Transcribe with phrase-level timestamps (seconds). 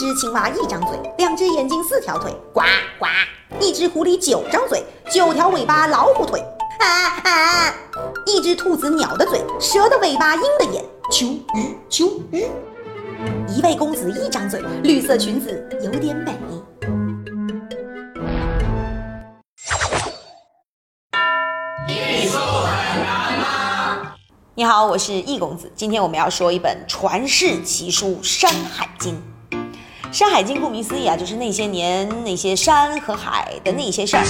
[0.00, 2.62] 只青蛙一张嘴，两只眼睛四条腿，呱
[2.98, 3.06] 呱；
[3.60, 6.40] 一只狐狸九张嘴，九条尾巴老虎腿，
[6.78, 7.74] 啊啊；
[8.24, 10.82] 一只兔子鸟的嘴，蛇的尾巴鹰的眼，
[11.12, 12.46] 秋鱼秋鱼；
[13.46, 16.34] 一位公子一张嘴，绿色裙子有点美。
[24.54, 25.70] 你好，我是易公子。
[25.76, 29.14] 今天我们要说一本传世奇书《山海经》。
[30.12, 34.24] 《山海经》顾名思义啊，就是那些年那些山和海的那些事儿。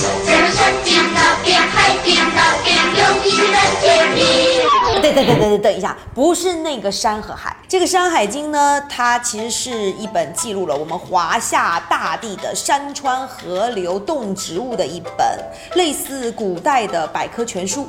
[5.13, 7.57] 对对对对对，等一下，不是那个山和海。
[7.69, 15.39] 这个《山海经》呢，它其实是一本记录了我们华夏大地的山川河流动植物的一本
[15.77, 17.87] 类似古代的百科全书。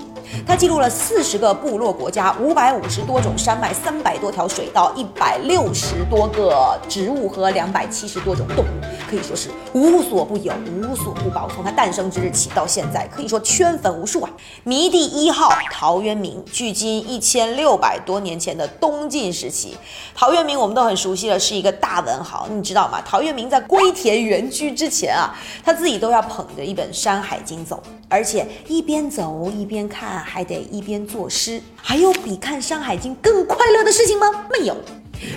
[0.48, 8.68] 它记录了四十个部落国家、五百五十多种山脉、三百多条水道、一百六十多个植物和两百七十多种动物，
[9.10, 11.50] 可以说是无所不有、无所不包。
[11.54, 14.30] 从它诞生之日起到现在，可以说圈粉无数啊！
[14.64, 19.78] 迷第一号陶渊明，距今一千六百多年前的东晋时期，
[20.14, 23.00] 陶渊明我们都很熟悉了，是一个大文豪，你知道吗？
[23.06, 25.34] 陶渊明在归田园居之前啊，
[25.64, 30.02] 他自己都要捧着一本《山海经》走，而且一边走一边看。
[30.02, 34.26] 还得一边作诗，还有比看《山海经》更快乐的事情吗？
[34.50, 34.76] 没有。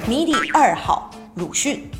[0.06, 1.90] 谜底二号，鲁迅。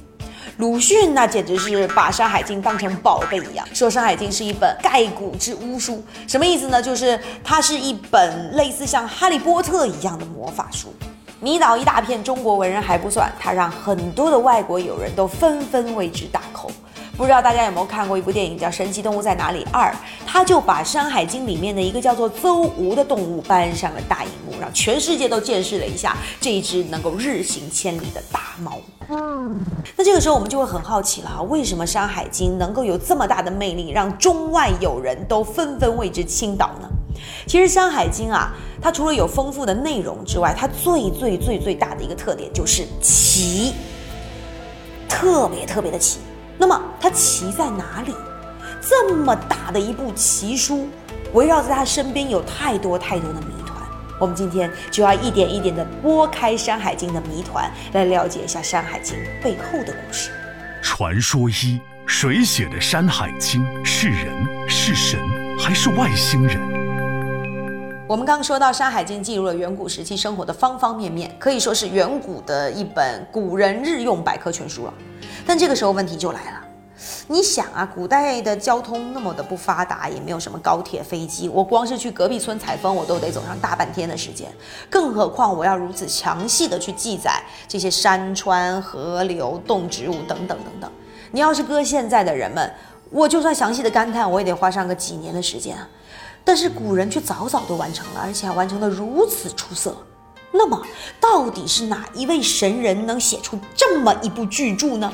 [0.59, 6.81] 鲁迅那简直是把《山海经》当成宝贝一样，说《山海经》是一本盖古之巫书，什么意思呢？
[6.81, 10.95] 就是它是一本类似像《哈利波特》一样的魔法书，
[11.41, 16.71] 迷倒一大片中国文人还不算，他让很多的外国友人都纷纷为之大口。
[17.17, 19.89] 不知道大家有没有看过一部电影叫《神奇动物在哪里二》，
[20.27, 28.81] 他就把《山海经》里面的一个叫做邹吴的动物搬上了大荧幕，让全世界都见识了一下这一只能够日行千里的大猫。
[29.97, 36.89] 那这个时候我们就会很好奇了，为什么《山海经》能够有这么大的魅力，让中外友人都纷纷为之倾倒呢？
[37.47, 43.73] 其实《山海经》啊，它除了有丰富的内容之外，它最最最最大的一个特点就是奇，
[45.09, 46.19] 特别特别的奇。
[46.59, 48.15] 那么它奇在哪里？
[48.81, 50.89] 这么大的一部奇书，
[51.33, 53.81] 围绕在他身边有太多太多的谜团。
[54.21, 60.31] 我们今天就要一点一点的拨开《山海经》的谜团，来了解一下《山海经》背后的故事。
[60.83, 63.65] 传说一：谁写的《山海经》？
[63.85, 64.47] 是人？
[64.69, 65.19] 是神？
[65.59, 66.59] 还是外星人？
[68.07, 74.93] 我们刚刚说到，《山海经》记录了远古时期生活的方方面面，可以说是远古的一本古人日用百科全书了。
[75.47, 76.61] 但这个时候问题就来了，
[77.29, 84.53] 你想啊，古代的交通那么的不发达，也没有什么高铁、飞机，我光是去隔壁村采风，我都得走上大半天的时间，
[84.91, 90.93] 更何况我要如此详细的去记载这些山川、河流、动植物等等等等。
[91.31, 92.71] 你要是搁现在的人们，
[93.09, 95.89] 我就算详细的感叹，我也得花上个几年的时间啊。
[96.45, 99.97] 但是古人却早早都完成了，而且还完成的如此出色。
[100.53, 100.81] 那么，
[101.21, 105.13] 到底是哪一位神人能写出这么一部巨著呢？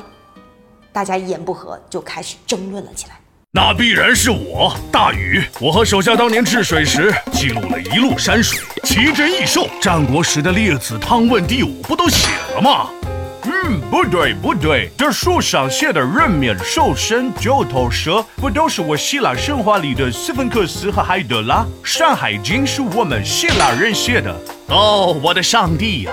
[0.93, 3.17] 大家一言不合就开始争论了起来。
[3.53, 9.67] 那必然是我大禹，我和手下当年治水时记录了一路山水，奇珍异兽。
[9.81, 12.89] 战国时的列子、汤问、第五不都写了吗？
[13.63, 21.57] 嗯，不对不对，这书上写的人面兽身、九头蛇，不都是我希腊神话里的斯芬克斯和海德拉？
[21.83, 24.35] 《山海经》是我们希腊人写的。
[24.67, 26.11] 哦，我的上帝呀！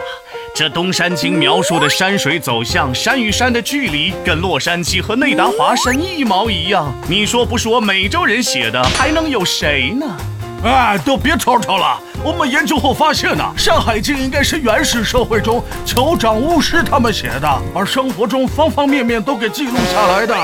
[0.54, 6.92] 这东山经描述的山水走向、山与山的距离，跟洛杉矶和内达华山一毛一样。
[7.08, 10.16] 你说不是我美洲人写的，还能有谁呢？
[10.64, 12.00] 哎，都别吵吵了。
[12.24, 20.34] 我们研究后发现呢，《山海经》应该是原始社会中酋长、巫师他们写的，而生活中方方面面都给记录下来的。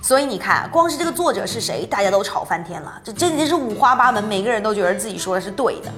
[0.00, 3.00] 所以你看，光是这个作者是谁，大家都吵翻天了。
[3.02, 5.90] 这真的是五花八门，每个人都觉得自己说的是对的。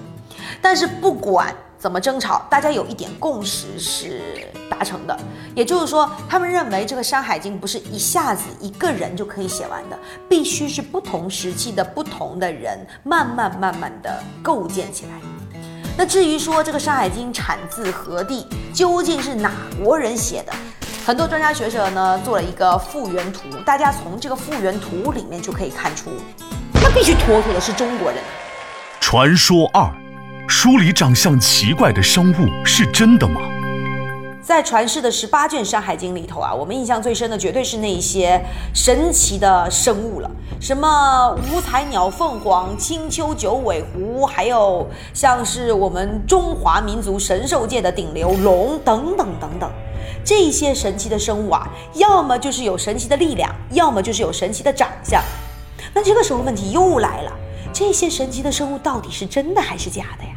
[0.62, 5.18] 但是不管怎么争吵，大家有一点共识是达成的，
[5.52, 9.98] 也就是说，他们认为这个《山海经》不是一下子一个人就可以写完的，
[10.28, 15.10] 必须是不同时期的不同的人慢慢慢慢的构建起来。
[15.98, 19.50] 那至于说这个《山海经》产自何地，究竟是哪
[19.82, 20.52] 国人写的，
[21.04, 26.10] 很多专家学者呢做了一个复原图，大家从这个复原图里面就可以看出，
[26.74, 28.22] 那必须妥妥的是中国人。
[29.00, 29.92] 传说二。
[30.48, 33.40] 书里长相奇怪的生物是真的吗？
[34.42, 38.40] 在传世的十八卷《山海经》里头啊，我们印象最深的绝对是那些
[38.74, 40.30] 神奇的生物了，
[40.60, 49.70] 什么五彩鸟凤凰、青丘九尾狐，还有像是我们中华民族神兽界的顶流龙等等等等。
[50.24, 55.22] 这些神奇的生物啊，要么就是有神奇的力量，要么就是有神奇的长相。
[55.94, 57.32] 那这个时候问题又来了，
[57.72, 60.30] 这些神奇的生物到底是真的还是假的呀？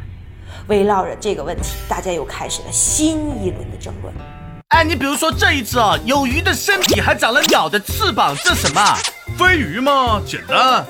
[0.68, 4.12] 围绕着这个问题，大家又开始了新一轮的争论。
[4.68, 8.96] 哎，你比如说这一只啊，有鱼的身体还长了鸟的翅膀，这什么？
[9.38, 10.20] 飞鱼吗？
[10.26, 10.84] 简单。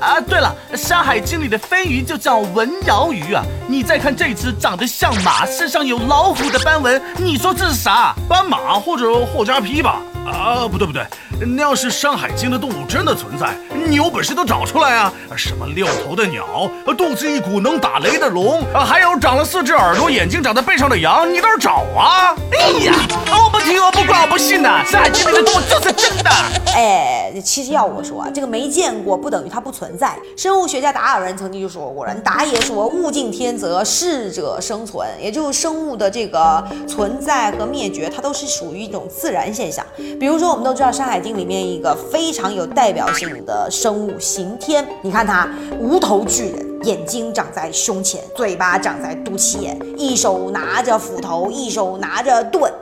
[0.00, 3.42] 啊，对了，《山海经》里的飞鱼就叫文鳐鱼啊。
[3.66, 8.14] 你再看这只长得像马，身上有老虎的斑纹，你说这是啥？
[8.28, 10.00] 斑马或者霍加皮吧？
[10.26, 11.04] 啊，不对不对。
[11.40, 13.56] 那要是《山海经》的动物真的存在，
[13.86, 15.12] 你有本事都找出来啊！
[15.36, 22.34] 什么六头的鸟，肚子一股能打雷的龙，还有长了四只耳朵、眼睛长在背上的羊，你倒是找啊？
[22.52, 22.94] 哎呀，
[23.26, 26.30] 我不听，我不管，我不信的，《山海经》里的动物就是真的。
[26.74, 30.14] 哎，其实要我说啊，这个没见过不等于它不存在。
[30.36, 39.82] 生物学家达尔文曾经就说过人达爷说：“物竞天择，适者生存。”也就是生物的这个存在和灭绝，它都是属于一种自然现象。
[40.20, 41.32] 比如说，我们都知道《山海经》。
[41.38, 45.48] 里面一个非常有代表性的生物刑天，你看它
[45.78, 52.72] 无头巨人，眼睛长在胸前，嘴巴长在肚脐眼，一手拿着斧头，一手拿着盾，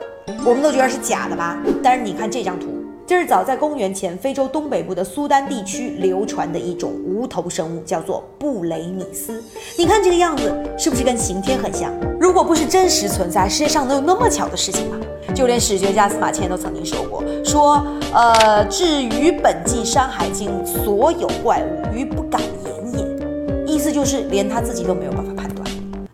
[0.43, 1.55] 我们都觉得是假的吧？
[1.83, 2.76] 但是你看这张图。
[3.07, 9.41] 这是早在公元前非洲东北部的苏丹地区流传的一种无头生物，叫做布雷米斯。
[9.77, 11.89] 你看这个样子，是不是跟刑天很像？
[12.19, 14.97] 如果不是真实存在，世界上能有那么巧的事情吗？
[15.33, 17.81] 就连史学家司马迁都曾经说过，说，
[18.13, 23.73] 呃，至于本纪《山海经》所有怪物，于不敢言也。
[23.73, 25.36] 意思就是连他自己都没有办法。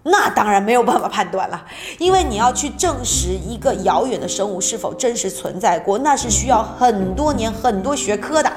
[0.03, 1.65] 那当然没有办法判断了，
[1.97, 8.51] 因为你要去证实一个遥远的生物是否真实存在过，那是需要很多年、很多学科的。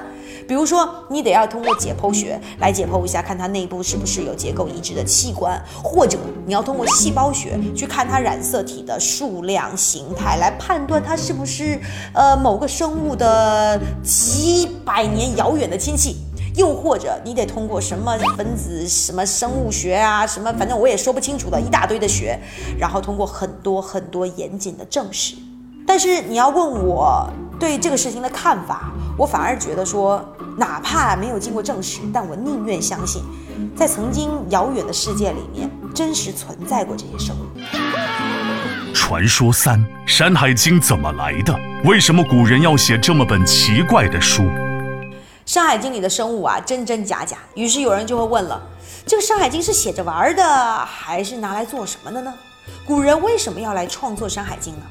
[0.48, 6.16] 比如说，你得要通过解剖学来解剖一下，看它内部是不是有结构一致的器官，或者
[6.46, 11.80] 你要通过细胞学去看它染色体的数量、形态，来判断它是不是
[12.12, 16.16] 呃某个生物的几百年遥远的亲戚。
[16.56, 22.38] 又或者你得通过什么分子、什么生物学啊，什么反正我也说不清楚的一大堆的学，
[22.78, 25.36] 然后通过很多很多严谨的证实。
[25.86, 27.30] 但是你要问我
[27.60, 30.24] 对这个事情的看法，我反而觉得说，
[30.56, 33.22] 哪怕没有经过证实，但我宁愿相信，
[33.76, 37.46] 在曾经遥远的世界里面，真实存在过这些生物。
[38.92, 41.54] 传说三：《山海经》怎么来的？
[41.84, 44.42] 为什么古人要写这么本奇怪的书？
[45.46, 47.38] 《山海经》里的生物啊，真真假假。
[47.54, 48.60] 于是有人就会问了：
[49.06, 50.44] 这个《山海经》是写着玩的，
[50.84, 52.34] 还是拿来做什么的呢？
[52.84, 54.82] 古人为什么要来创作《山海经》呢？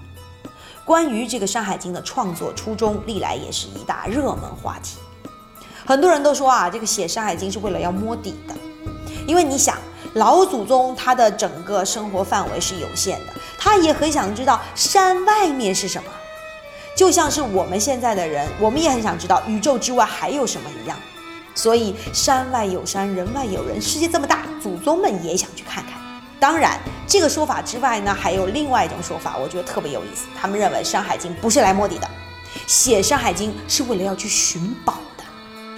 [0.85, 4.97] 关于这个《山海经》的创作初衷，历来也是一大热门话题。
[5.85, 8.55] 很多人都说啊，这个写《山海经》是为了要摸底的，
[9.27, 9.77] 因为你想，
[10.13, 16.09] 老祖宗他的整个生活范围是有限的，他也很想知道山外面是什么。
[16.95, 20.97] 就像是我们现在的人，我们也很想知道宇宙之外还有什么一样，
[21.53, 25.93] 所以山外有山，人外有人，世界这么大，祖宗们也想去看看。
[26.39, 30.25] 当然，这个说法之外呢，还有另外一种说法，我觉得特别有意思。
[30.39, 32.09] 他们认为《山海经》不是来摸底的，
[32.65, 35.23] 写《山海经》是为了要去寻宝的。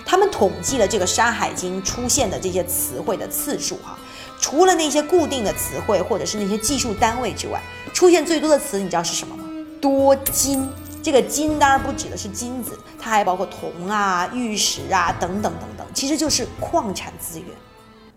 [0.05, 3.97] 他们统计了这个《山海经》出现的这些词汇的次数，哈，
[4.39, 7.61] 除了那些固定的词汇或者是那些计数单位之外，
[7.93, 9.43] 出现最多的词，你知道是什么吗？
[9.81, 10.67] 多金。
[11.07, 17.47] 这个金当然不指的是金子，它还包括铜啊、玉石啊等等等等，其实就是矿产资源。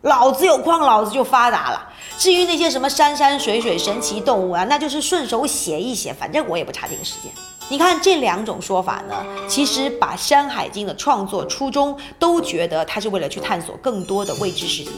[0.03, 1.89] 老子有矿，老子就发达了。
[2.19, 7.31] 至于那些什么山山水水、神奇动物啊，那就是顺手写一写，反正我也不差这个时间。
[7.69, 14.91] 你看这两种说法呢，其实把《山海经》的创作初衷都觉得它是为了去探索更多的未知世界。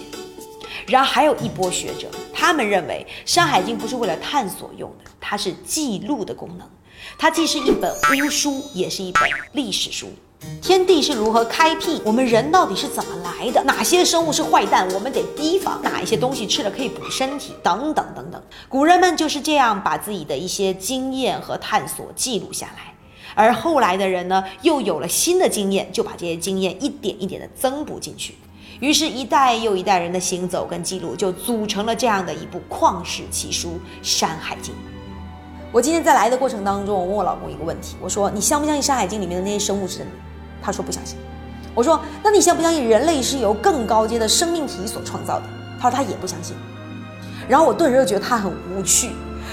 [0.87, 6.67] 然后还有一波学者，他们认为《山海经》不是为了探索用的，它是记录的功能。
[7.23, 10.09] 它既是一本巫书，也是一本历史书。
[10.61, 12.03] 天地是如何开辟？
[12.05, 13.63] 我们人到底是怎么来的？
[13.63, 14.89] 哪些生物是坏蛋？
[14.93, 15.81] 我们得提防。
[15.85, 17.53] 哪一些东西吃了可以补身体？
[17.63, 18.43] 等等等等。
[18.69, 22.93] 古人们就是这样把自己的一些经验和探索记录下来，
[23.37, 28.35] 而后来的人呢，又有了新的经验，就把这些经验一点一点的增补进去。
[28.81, 33.69] 于是，一代又一代人的行走跟记录，就组成了这样的一部旷世奇书
[34.03, 34.75] 《山海经》。
[35.73, 40.13] 我今天在来的过程当中，我问我老公一个问题，我说：“你相不相信《山海经》里面的那些生物是真的？”
[40.61, 41.17] 他说不相信。
[41.75, 45.45] 我说：“那你相不相信人类是由更高阶的生命体所创造的？”
[45.81, 46.55] 他说他也不相信。
[47.49, 49.13] 然后我顿时就觉得他很无趣，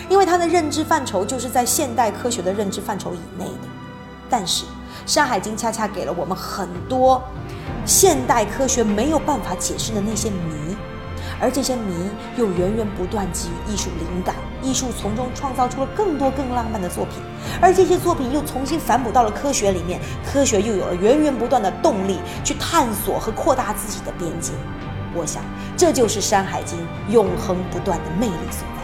[0.09, 3.67] 因为他的认知范畴就是在现代科学的认知范畴以内的。
[4.29, 4.65] 但是
[5.05, 7.23] 《山海经》恰恰给了我们很多
[7.85, 10.75] 现代科学没有办法解释的那些谜，
[11.39, 11.93] 而这些谜
[12.35, 14.35] 又源源不断基于艺术灵感。
[14.61, 17.21] 艺术从中创造出了更多更浪漫的作品，
[17.61, 24.51] 而这些作品又重新反哺到了科学里面，科学又有了源源不断的动力去探索和扩大自己的边界。
[25.15, 25.43] 我想，
[25.75, 26.77] 这就是《山海经》
[27.11, 28.78] 永恒不断的魅力所在。